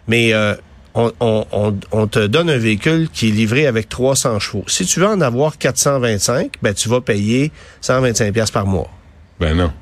mais 0.07 0.33
euh, 0.33 0.55
on, 0.95 1.13
on, 1.21 1.77
on, 1.93 2.07
te 2.07 2.27
donne 2.27 2.51
un 2.51 2.59
véhicule 2.59 3.09
qui 3.13 3.29
est 3.29 3.33
livré 3.33 3.67
avec 3.67 3.89
300 3.89 4.39
chevaux. 4.41 4.65
Si 4.67 4.85
tu 4.87 5.01
veux 5.01 5.07
en 5.07 5.21
avoir 5.21 5.59
425, 5.59 6.55
ben 6.63 6.75
tu 6.75 6.89
vas 6.89 7.01
payer 7.01 7.53
125 7.81 8.33
pièces 8.33 8.51
par 8.51 8.67
mois. 8.67 8.91
Ben 9.39 9.55
non. 9.55 9.73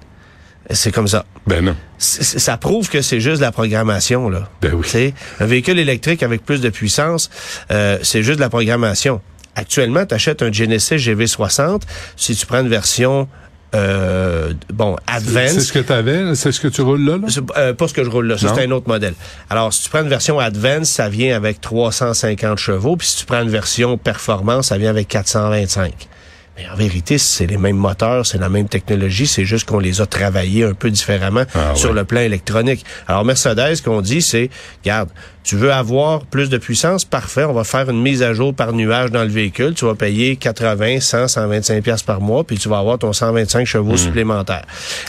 C'est 0.70 0.90
comme 0.90 1.06
ça. 1.06 1.24
Ben 1.46 1.64
non. 1.64 1.76
ça 1.98 2.56
prouve 2.56 2.88
que 2.88 3.00
c'est 3.00 3.20
juste 3.20 3.40
la 3.40 3.52
programmation 3.52 4.28
là. 4.28 4.48
Ben 4.60 4.74
oui. 4.74 5.14
un 5.38 5.46
véhicule 5.46 5.78
électrique 5.78 6.22
avec 6.22 6.44
plus 6.44 6.60
de 6.60 6.70
puissance, 6.70 7.30
euh, 7.70 7.98
c'est 8.02 8.22
juste 8.22 8.36
de 8.36 8.42
la 8.42 8.50
programmation. 8.50 9.20
Actuellement, 9.56 10.06
tu 10.06 10.14
achètes 10.14 10.42
un 10.42 10.52
Genesis 10.52 10.96
GV60. 10.96 11.82
Si 12.16 12.36
tu 12.36 12.46
prends 12.46 12.60
une 12.60 12.68
version 12.68 13.26
euh, 13.74 14.52
bon, 14.72 14.96
Advance. 15.06 15.50
C'est 15.50 15.60
ce 15.60 15.72
que 15.72 15.78
tu 15.80 15.92
avais, 15.92 16.34
c'est 16.34 16.52
ce 16.52 16.60
que 16.60 16.68
tu 16.68 16.82
roules 16.82 17.04
là? 17.04 17.18
là? 17.18 17.26
Euh, 17.56 17.74
pas 17.74 17.88
ce 17.88 17.94
que 17.94 18.04
je 18.04 18.10
roule 18.10 18.28
là, 18.28 18.36
c'est 18.38 18.46
un 18.46 18.70
autre 18.70 18.88
modèle. 18.88 19.14
Alors, 19.50 19.72
si 19.72 19.82
tu 19.82 19.90
prends 19.90 20.02
une 20.02 20.08
version 20.08 20.38
Advance, 20.38 20.88
ça 20.88 21.08
vient 21.08 21.36
avec 21.36 21.60
350 21.60 22.58
chevaux, 22.58 22.96
puis 22.96 23.08
si 23.08 23.16
tu 23.16 23.26
prends 23.26 23.42
une 23.42 23.50
version 23.50 23.98
Performance, 23.98 24.68
ça 24.68 24.78
vient 24.78 24.90
avec 24.90 25.08
425. 25.08 26.08
Mais 26.56 26.66
en 26.72 26.74
vérité, 26.74 27.18
c'est 27.18 27.46
les 27.46 27.58
mêmes 27.58 27.76
moteurs, 27.76 28.24
c'est 28.24 28.38
la 28.38 28.48
même 28.48 28.68
technologie, 28.68 29.26
c'est 29.26 29.44
juste 29.44 29.68
qu'on 29.68 29.78
les 29.78 30.00
a 30.00 30.06
travaillés 30.06 30.64
un 30.64 30.72
peu 30.72 30.90
différemment 30.90 31.44
ah 31.54 31.74
sur 31.74 31.92
le 31.92 32.04
plan 32.04 32.20
électronique. 32.20 32.84
Alors 33.06 33.26
Mercedes, 33.26 33.74
ce 33.74 33.82
qu'on 33.82 34.00
dit, 34.00 34.22
c'est, 34.22 34.48
regarde, 34.82 35.10
tu 35.44 35.56
veux 35.56 35.70
avoir 35.70 36.24
plus 36.24 36.48
de 36.48 36.56
puissance, 36.56 37.04
parfait, 37.04 37.44
on 37.44 37.52
va 37.52 37.64
faire 37.64 37.90
une 37.90 38.00
mise 38.00 38.22
à 38.22 38.32
jour 38.32 38.54
par 38.54 38.72
nuage 38.72 39.10
dans 39.10 39.22
le 39.22 39.28
véhicule, 39.28 39.74
tu 39.74 39.84
vas 39.84 39.94
payer 39.94 40.36
80, 40.36 41.00
100, 41.00 41.28
125 41.28 41.82
pièces 41.84 42.02
par 42.02 42.22
mois, 42.22 42.42
puis 42.42 42.56
tu 42.56 42.70
vas 42.70 42.78
avoir 42.78 42.98
ton 42.98 43.12
125 43.12 43.66
chevaux 43.66 43.92
hmm. 43.92 43.98
supplémentaires. 43.98 44.64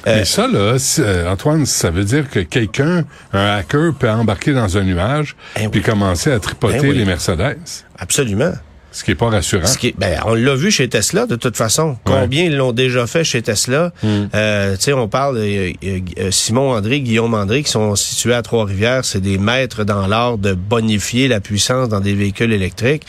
Euh, 0.06 0.18
Mais 0.18 0.26
ça, 0.26 0.48
là, 0.48 0.76
euh, 1.00 1.32
Antoine, 1.32 1.66
ça 1.66 1.92
veut 1.92 2.04
dire 2.04 2.30
que 2.30 2.42
quelqu'un, 2.42 3.06
un 3.32 3.56
hacker, 3.56 3.94
peut 3.98 4.10
embarquer 4.10 4.52
dans 4.52 4.78
un 4.78 4.84
nuage, 4.84 5.38
et 5.56 5.64
eh 5.64 5.70
puis 5.70 5.82
commencer 5.82 6.32
à 6.32 6.40
tripoter 6.40 6.82
ben 6.82 6.92
les 6.92 7.06
Mercedes. 7.06 7.58
Absolument. 7.98 8.54
Ce 8.98 9.04
qui 9.04 9.12
est 9.12 9.16
pas 9.16 9.30
rassurant. 9.30 9.68
Ce 9.68 9.78
qui 9.78 9.90
est, 9.90 9.96
ben, 9.96 10.20
on 10.26 10.34
l'a 10.34 10.56
vu 10.56 10.72
chez 10.72 10.90
Tesla, 10.90 11.28
de 11.28 11.36
toute 11.36 11.56
façon. 11.56 11.98
Combien 12.04 12.46
ils 12.46 12.58
l'ont 12.58 12.72
déjà 12.72 13.06
fait 13.06 13.24
chez 13.24 13.44
Tesla? 13.44 13.94
Mm. 14.02 14.08
Euh, 14.34 14.76
tu 14.76 14.82
sais, 14.82 14.94
on 14.94 15.08
parle 15.08 15.38
euh, 15.38 15.72
euh, 15.84 16.32
Simon 16.32 16.72
André, 16.72 17.02
Guillaume 17.02 17.36
André, 17.36 17.62
qui 17.62 17.70
sont 17.70 17.96
situés 17.96 18.34
à 18.34 18.42
Trois-Rivières. 18.42 19.06
C'est 19.06 19.22
des 19.22 19.38
maîtres 19.38 19.84
dans 19.84 20.08
l'art 20.08 20.40
de 20.40 20.56
bonifier 20.56 21.28
la 21.28 21.40
puissance 21.40 21.90
dans 21.90 22.00
des 22.00 22.16
véhicules 22.16 22.52
électriques, 22.52 23.04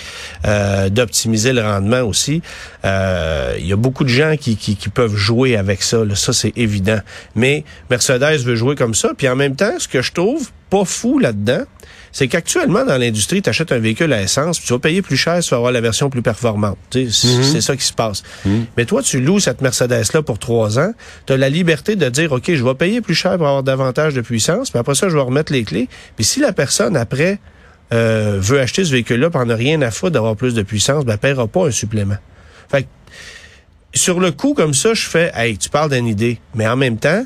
euh, 0.46 0.90
d'optimiser 0.90 1.54
le 1.54 1.62
rendement 1.62 2.02
aussi. 2.02 2.42
Il 2.84 3.66
y 3.66 3.72
a 3.72 3.76
beaucoup 3.76 4.04
de 4.04 4.10
gens 4.10 4.36
qui, 4.38 4.58
qui, 4.58 4.76
qui 4.76 4.90
peuvent 4.90 5.16
jouer 5.16 5.56
avec 5.56 5.82
ça. 5.82 6.04
Là. 6.04 6.14
Ça, 6.16 6.34
c'est 6.34 6.52
évident. 6.54 7.00
Mais 7.34 7.64
Mercedes 7.88 8.44
veut 8.44 8.56
jouer 8.56 8.74
comme 8.74 8.94
ça. 8.94 9.12
Puis 9.16 9.26
en 9.26 9.36
même 9.36 9.56
temps, 9.56 9.78
ce 9.78 9.88
que 9.88 10.02
je 10.02 10.12
trouve 10.12 10.50
pas 10.70 10.84
fou 10.84 11.18
là-dedans, 11.18 11.62
c'est 12.12 12.28
qu'actuellement, 12.28 12.84
dans 12.84 12.96
l'industrie, 12.96 13.42
tu 13.42 13.50
achètes 13.50 13.72
un 13.72 13.78
véhicule 13.78 14.12
à 14.12 14.22
essence, 14.22 14.58
puis 14.58 14.66
tu 14.66 14.72
vas 14.72 14.78
payer 14.78 15.02
plus 15.02 15.16
cher 15.16 15.42
si 15.42 15.48
tu 15.48 15.54
vas 15.54 15.58
avoir 15.58 15.72
la 15.72 15.80
version 15.80 16.10
plus 16.10 16.22
performante. 16.22 16.78
C'est 16.90 17.60
ça 17.60 17.76
qui 17.76 17.84
se 17.84 17.92
passe. 17.92 18.22
Mais 18.76 18.84
toi, 18.86 19.02
tu 19.02 19.20
loues 19.20 19.40
cette 19.40 19.60
Mercedes-là 19.60 20.22
pour 20.22 20.38
trois 20.38 20.78
ans, 20.78 20.92
tu 21.26 21.32
as 21.32 21.36
la 21.36 21.48
liberté 21.48 21.96
de 21.96 22.08
dire, 22.08 22.32
OK, 22.32 22.52
je 22.52 22.64
vais 22.64 22.74
payer 22.74 23.00
plus 23.00 23.14
cher 23.14 23.36
pour 23.36 23.46
avoir 23.46 23.62
davantage 23.62 24.14
de 24.14 24.20
puissance, 24.20 24.70
puis 24.70 24.78
après 24.78 24.94
ça, 24.94 25.08
je 25.08 25.14
vais 25.14 25.22
remettre 25.22 25.52
les 25.52 25.64
clés. 25.64 25.88
Puis 26.16 26.24
si 26.24 26.40
la 26.40 26.52
personne, 26.52 26.96
après, 26.96 27.38
euh, 27.92 28.38
veut 28.40 28.60
acheter 28.60 28.84
ce 28.84 28.92
véhicule-là, 28.92 29.30
puis 29.30 29.40
en 29.40 29.48
a 29.48 29.54
rien 29.54 29.80
à 29.82 29.90
foutre 29.90 30.12
d'avoir 30.12 30.36
plus 30.36 30.54
de 30.54 30.62
puissance, 30.62 31.04
ben, 31.04 31.14
elle 31.14 31.18
paiera 31.18 31.46
pas 31.46 31.66
un 31.66 31.70
supplément. 31.70 32.18
Fait 32.70 32.82
que, 32.82 32.88
sur 33.94 34.20
le 34.20 34.30
coup, 34.30 34.54
comme 34.54 34.74
ça, 34.74 34.94
je 34.94 35.06
fais, 35.06 35.30
hey, 35.34 35.56
tu 35.56 35.70
parles 35.70 35.90
d'une 35.90 36.06
idée. 36.06 36.38
Mais 36.54 36.66
en 36.66 36.76
même 36.76 36.98
temps, 36.98 37.24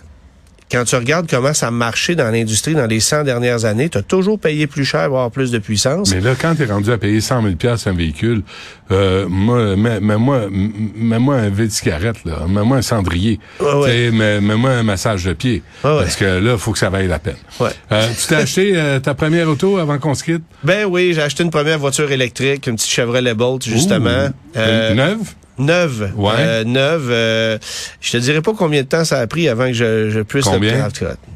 quand 0.73 0.85
tu 0.85 0.97
regardes 0.97 1.29
comment 1.29 1.53
ça 1.53 1.69
a 1.69 1.71
marché 1.71 2.15
dans 2.15 2.31
l'industrie 2.31 2.75
dans 2.75 2.87
les 2.87 3.01
100 3.01 3.25
dernières 3.25 3.67
années, 3.67 3.91
tu 3.91 3.99
as 3.99 4.03
toujours 4.03 4.39
payé 4.39 4.67
plus 4.67 4.85
cher 4.85 5.07
pour 5.09 5.19
avoir 5.19 5.31
plus 5.31 5.51
de 5.51 5.59
puissance. 5.59 6.15
Mais 6.15 6.21
là, 6.21 6.35
quand 6.41 6.55
tu 6.55 6.63
es 6.63 6.67
rendu 6.67 6.91
à 6.91 6.99
payer 6.99 7.21
100 7.21 7.43
000 7.43 7.55
un 7.87 7.93
véhicule, 7.93 8.43
euh, 8.91 9.27
moi, 9.29 9.77
mets-moi 9.77 10.49
mets-moi 10.51 11.37
un 11.37 11.49
vide 11.51 11.71
cigarette, 11.71 12.25
là. 12.25 12.47
Mets-moi 12.49 12.79
un 12.79 12.83
cendrier. 12.83 13.39
Ouais, 13.61 14.11
Mets-moi 14.11 14.71
un 14.71 14.83
massage 14.83 15.25
de 15.25 15.33
pied. 15.35 15.63
parce 15.83 16.17
que 16.17 16.25
là, 16.25 16.53
il 16.53 16.59
faut 16.59 16.73
que 16.73 16.79
ça 16.79 16.91
vaille 16.91 17.09
la 17.09 17.19
peine. 17.19 17.37
Euh, 17.61 18.09
tu 18.19 18.27
t'es 18.27 18.35
acheté 18.37 18.73
euh, 18.75 18.99
ta 18.99 19.15
première 19.15 19.49
auto 19.49 19.79
avant 19.79 19.99
qu'on 19.99 20.15
se 20.15 20.25
quitte? 20.25 20.43
Ben 20.65 20.87
oui, 20.87 21.13
j'ai 21.15 21.23
acheté 21.23 21.43
une 21.43 21.51
première 21.51 21.79
voiture 21.79 22.11
électrique, 22.11 22.67
une 22.67 22.77
petite 22.77 22.91
Chevrolet 22.91 23.35
Bolt, 23.35 23.65
justement. 23.65 24.29
Euh, 24.57 24.95
neuve? 24.95 25.35
Neuve. 25.63 26.13
Ouais. 26.17 26.33
Euh, 26.39 26.65
neuve. 26.65 27.09
Euh, 27.11 27.59
je 28.01 28.13
te 28.13 28.17
dirais 28.19 28.43
pas 28.43 28.53
combien 28.57 28.83
de 28.83 28.87
temps 28.87 29.05
ça 29.05 29.19
a 29.19 29.27
pris 29.27 29.49
avant 29.49 29.67
que 29.67 29.73
je, 29.73 30.11
je 30.11 30.21
puisse 30.21 30.45
combien? 30.45 30.89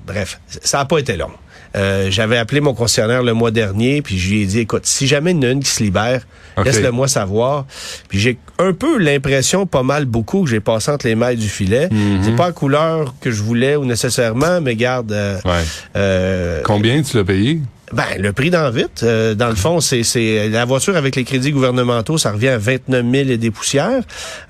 Bref, 0.06 0.40
ça 0.62 0.80
a 0.80 0.84
pas 0.84 0.98
été 0.98 1.16
long. 1.16 1.30
Euh, 1.76 2.06
j'avais 2.10 2.38
appelé 2.38 2.60
mon 2.60 2.72
concessionnaire 2.72 3.22
le 3.22 3.34
mois 3.34 3.50
dernier, 3.50 4.00
puis 4.00 4.18
je 4.18 4.30
lui 4.30 4.42
ai 4.42 4.46
dit, 4.46 4.60
écoute, 4.60 4.86
si 4.86 5.06
jamais 5.06 5.32
il 5.32 5.36
y 5.36 5.38
en 5.40 5.42
a 5.42 5.50
une 5.50 5.62
qui 5.62 5.68
se 5.70 5.82
libère, 5.82 6.22
laisse-le 6.64 6.90
moi 6.90 7.06
savoir. 7.06 7.66
Puis 8.08 8.18
j'ai 8.18 8.38
un 8.58 8.72
peu 8.72 8.98
l'impression, 8.98 9.66
pas 9.66 9.82
mal 9.82 10.06
beaucoup, 10.06 10.44
que 10.44 10.50
j'ai 10.50 10.60
passé 10.60 10.90
entre 10.90 11.06
les 11.06 11.14
mailles 11.14 11.36
du 11.36 11.48
filet. 11.48 11.88
Mhm. 11.90 12.20
C'est 12.22 12.36
pas 12.36 12.46
la 12.46 12.52
couleur 12.52 13.14
que 13.20 13.30
je 13.30 13.42
voulais 13.42 13.76
ou 13.76 13.84
nécessairement, 13.84 14.60
mais 14.62 14.74
garde. 14.74 15.14
Ouais. 15.44 16.62
Combien 16.64 17.02
tu 17.02 17.16
l'as 17.16 17.24
payé? 17.24 17.60
Ben, 17.92 18.04
le 18.18 18.32
prix 18.32 18.50
d'en 18.50 18.70
vite, 18.70 19.02
euh, 19.02 19.34
dans 19.34 19.48
le 19.48 19.54
fond, 19.54 19.80
c'est, 19.80 20.02
c'est 20.02 20.48
la 20.48 20.64
voiture 20.64 20.96
avec 20.96 21.14
les 21.14 21.24
crédits 21.24 21.52
gouvernementaux, 21.52 22.18
ça 22.18 22.32
revient 22.32 22.48
à 22.48 22.58
29 22.58 23.04
000 23.10 23.30
et 23.30 23.36
des 23.36 23.50
poussières. 23.50 24.02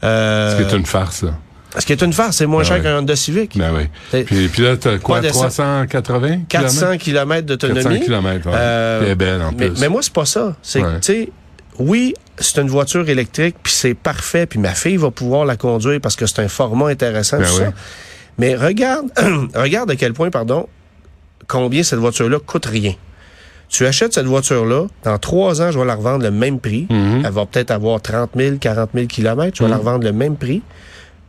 Euh, 0.05 0.52
Ce 0.52 0.62
qui 0.62 0.75
est 0.75 0.76
une 0.76 0.87
farce, 0.87 1.23
là. 1.23 1.33
Ce 1.78 1.85
qui 1.85 1.93
est 1.93 2.00
une 2.00 2.14
farce, 2.14 2.38
c'est 2.38 2.47
moins 2.47 2.62
ben 2.62 2.69
cher 2.69 2.83
qu'un 2.83 2.99
Honda 2.99 3.14
Civic. 3.14 3.59
Ben 3.59 3.71
oui. 3.75 4.23
Puis, 4.25 4.49
puis 4.49 4.62
là, 4.62 4.78
t'as 4.78 4.97
quoi, 4.97 5.21
380 5.21 6.45
400 6.49 6.97
km 6.97 7.47
d'autonomie. 7.47 7.83
400 7.83 8.05
km, 8.07 8.47
ouais. 8.47 8.55
Euh, 8.57 9.14
belle, 9.14 9.43
en 9.43 9.52
mais, 9.52 9.69
plus. 9.69 9.81
mais 9.81 9.88
moi, 9.90 10.00
c'est 10.02 10.12
pas 10.12 10.25
ça. 10.25 10.57
C'est 10.62 10.81
tu 10.81 10.87
sais, 11.02 11.28
oui, 11.78 12.14
c'est 12.38 12.62
une 12.62 12.69
voiture 12.69 13.07
électrique, 13.09 13.57
puis 13.62 13.73
c'est 13.75 13.93
parfait, 13.95 14.47
puis 14.47 14.59
ma 14.59 14.73
fille 14.73 14.97
va 14.97 15.11
pouvoir 15.11 15.45
la 15.45 15.57
conduire 15.57 16.00
parce 16.00 16.16
que 16.16 16.25
c'est 16.25 16.40
un 16.40 16.49
format 16.49 16.88
intéressant, 16.88 17.38
ben 17.38 17.47
tout 17.47 17.52
oui. 17.59 17.64
ça. 17.64 17.73
Mais 18.38 18.55
regarde, 18.55 19.07
regarde 19.55 19.90
à 19.90 19.97
quel 19.97 20.14
point, 20.14 20.31
pardon, 20.31 20.69
combien 21.47 21.83
cette 21.83 21.99
voiture-là 21.99 22.38
coûte 22.38 22.66
rien. 22.66 22.95
Tu 23.68 23.87
achètes 23.87 24.14
cette 24.14 24.26
voiture-là, 24.26 24.87
dans 25.02 25.18
trois 25.18 25.61
ans, 25.61 25.70
je 25.70 25.78
vais 25.78 25.85
la 25.85 25.96
revendre 25.96 26.23
le 26.25 26.30
même 26.30 26.61
prix. 26.61 26.87
Mhm. 26.88 27.23
Elle 27.25 27.32
va 27.32 27.46
peut-être 27.46 27.70
avoir 27.70 28.00
30 28.00 28.30
000, 28.37 28.56
40 28.58 28.90
000 28.94 29.06
kilomètres. 29.06 29.56
Je 29.56 29.64
vais 29.64 29.70
la 29.70 29.78
revendre 29.78 30.04
le 30.04 30.12
même 30.12 30.37
prix. 30.37 30.62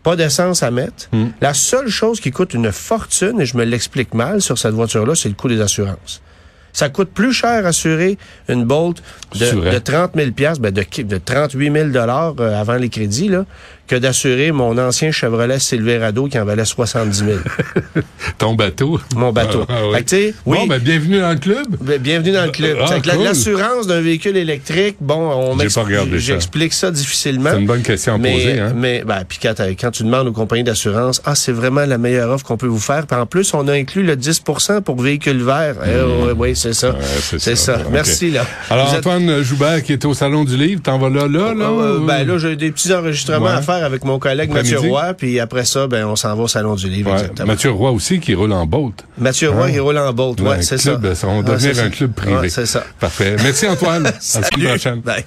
Pas 0.04 0.16
d'essence 0.16 0.64
à 0.64 0.72
mettre. 0.72 1.10
Mhm. 1.12 1.32
La 1.42 1.54
seule 1.54 1.90
chose 1.90 2.20
qui 2.20 2.32
coûte 2.32 2.54
une 2.54 2.72
fortune, 2.72 3.42
et 3.42 3.46
je 3.46 3.58
me 3.58 3.64
l'explique 3.64 4.14
mal 4.14 4.42
sur 4.42 4.58
cette 4.58 4.74
voiture-là, 4.74 5.16
c'est 5.16 5.30
le 5.30 5.36
coût 5.36 5.50
des 5.50 5.62
assurances. 5.62 6.22
Ça 6.78 6.90
coûte 6.90 7.10
plus 7.10 7.34
cher 7.34 7.66
assurer 7.66 8.20
une 8.48 8.64
Bolt 8.64 9.02
de, 9.34 9.72
de 9.72 9.80
30 9.80 10.12
000 10.16 10.30
ben 10.60 10.72
de, 10.72 10.86
de 11.02 11.18
38 11.18 11.74
000 11.74 11.90
dollars 11.90 12.36
euh, 12.40 12.62
avant 12.62 12.76
les 12.76 12.90
crédits 12.90 13.30
là, 13.30 13.46
que 13.88 13.96
d'assurer 13.96 14.52
mon 14.52 14.78
ancien 14.78 15.12
Chevrolet 15.12 15.60
Silverado 15.60 16.28
qui 16.28 16.38
en 16.38 16.46
valait 16.46 16.66
70 16.66 17.18
000. 17.18 17.40
Ton 18.38 18.54
bateau. 18.54 19.00
Mon 19.16 19.32
bateau. 19.32 19.66
Ah, 19.68 19.76
ah, 19.76 19.82
oui. 19.88 19.96
Fait 19.96 20.04
que, 20.04 20.36
oui, 20.46 20.58
bon, 20.60 20.68
ben, 20.68 20.80
bienvenue 20.80 21.20
dans 21.20 21.32
le 21.32 21.40
club. 21.40 21.68
Ben, 21.82 22.00
bienvenue 22.00 22.34
dans 22.34 22.46
le 22.46 22.52
club. 22.52 22.78
Ah, 22.82 23.00
cool. 23.00 23.24
L'assurance 23.24 23.88
d'un 23.88 24.02
véhicule 24.02 24.38
électrique, 24.38 24.98
bon, 25.00 25.56
on 25.56 25.58
j'explique 26.18 26.74
ça. 26.74 26.88
ça 26.88 26.92
difficilement. 26.92 27.52
C'est 27.52 27.60
une 27.60 27.66
bonne 27.66 27.82
question 27.82 28.16
à 28.16 28.18
mais, 28.18 28.34
poser. 28.34 28.60
Hein? 28.60 28.74
Mais 28.76 29.04
ben, 29.06 29.24
puis 29.28 29.40
quand, 29.42 29.56
quand, 29.80 29.92
tu 29.92 30.04
demandes 30.04 30.28
aux 30.28 30.34
compagnies 30.34 30.64
d'assurance, 30.64 31.22
ah, 31.26 31.36
c'est 31.36 31.54
vraiment 31.54 31.86
la 31.86 31.98
meilleure 31.98 32.30
offre 32.30 32.46
qu'on 32.46 32.58
peut 32.58 32.68
vous 32.68 32.80
faire. 32.80 33.08
Puis 33.08 33.18
en 33.18 33.26
plus, 33.26 33.54
on 33.54 33.68
a 33.68 33.74
inclus 33.74 34.04
le 34.04 34.16
10% 34.16 34.82
pour 34.82 35.02
véhicules 35.02 35.42
verts. 35.42 35.76
Mmh. 35.76 36.30
Eh, 36.30 36.32
oui, 36.34 36.56
c'est 36.74 36.74
ça. 36.74 36.90
Ouais, 36.92 36.98
c'est 37.22 37.40
ça. 37.40 37.56
ça. 37.56 37.82
Okay. 37.82 37.90
Merci. 37.92 38.32
Là. 38.32 38.46
Alors, 38.70 38.94
Antoine. 38.94 39.42
Joubert, 39.42 39.84
qui 39.84 39.94
est 39.94 40.06
au 40.06 40.14
Salon 40.14 40.44
du 40.44 40.58
Livre, 40.58 40.82
t'en 40.82 40.98
vas 40.98 41.10
là, 41.10 41.28
là, 41.28 41.54
là? 41.54 41.66
Euh, 41.66 42.00
ben 42.06 42.26
là, 42.26 42.38
j'ai 42.38 42.56
des 42.56 42.72
petits 42.72 42.94
enregistrements 42.94 43.46
ouais. 43.46 43.52
à 43.52 43.62
faire 43.62 43.84
avec 43.84 44.04
mon 44.04 44.20
collègue 44.20 44.52
Mathieu 44.52 44.80
Roy, 44.80 45.14
puis 45.14 45.40
après 45.40 45.66
ça, 45.66 45.88
ben 45.88 46.06
on 46.06 46.16
s'en 46.16 46.36
va 46.36 46.44
au 46.44 46.48
Salon 46.48 46.76
du 46.76 46.90
Livre. 46.90 47.14
Ouais. 47.14 47.46
Mathieu 47.46 47.72
Roy 47.72 47.92
aussi, 47.92 48.20
qui 48.20 48.34
roule 48.34 48.54
en 48.54 48.66
Bolt. 48.66 49.06
Mathieu 49.18 49.50
Roy, 49.50 49.68
hein? 49.68 49.72
qui 49.72 49.80
roule 49.80 49.98
en 49.98 50.14
Bolt, 50.14 50.42
ouais, 50.42 50.62
c'est 50.62 50.78
ça. 50.78 51.00
On 51.24 51.42
va 51.42 51.54
devenir 51.54 51.84
un 51.84 51.90
club 51.90 52.14
privé. 52.14 52.50
c'est 52.50 52.66
ça. 52.66 52.84
Parfait. 53.00 53.36
Merci 53.44 53.68
Antoine. 53.68 54.06
à 54.08 54.12
la 54.12 54.20
semaine 54.20 54.70
prochaine. 54.70 55.00
Bye. 55.02 55.26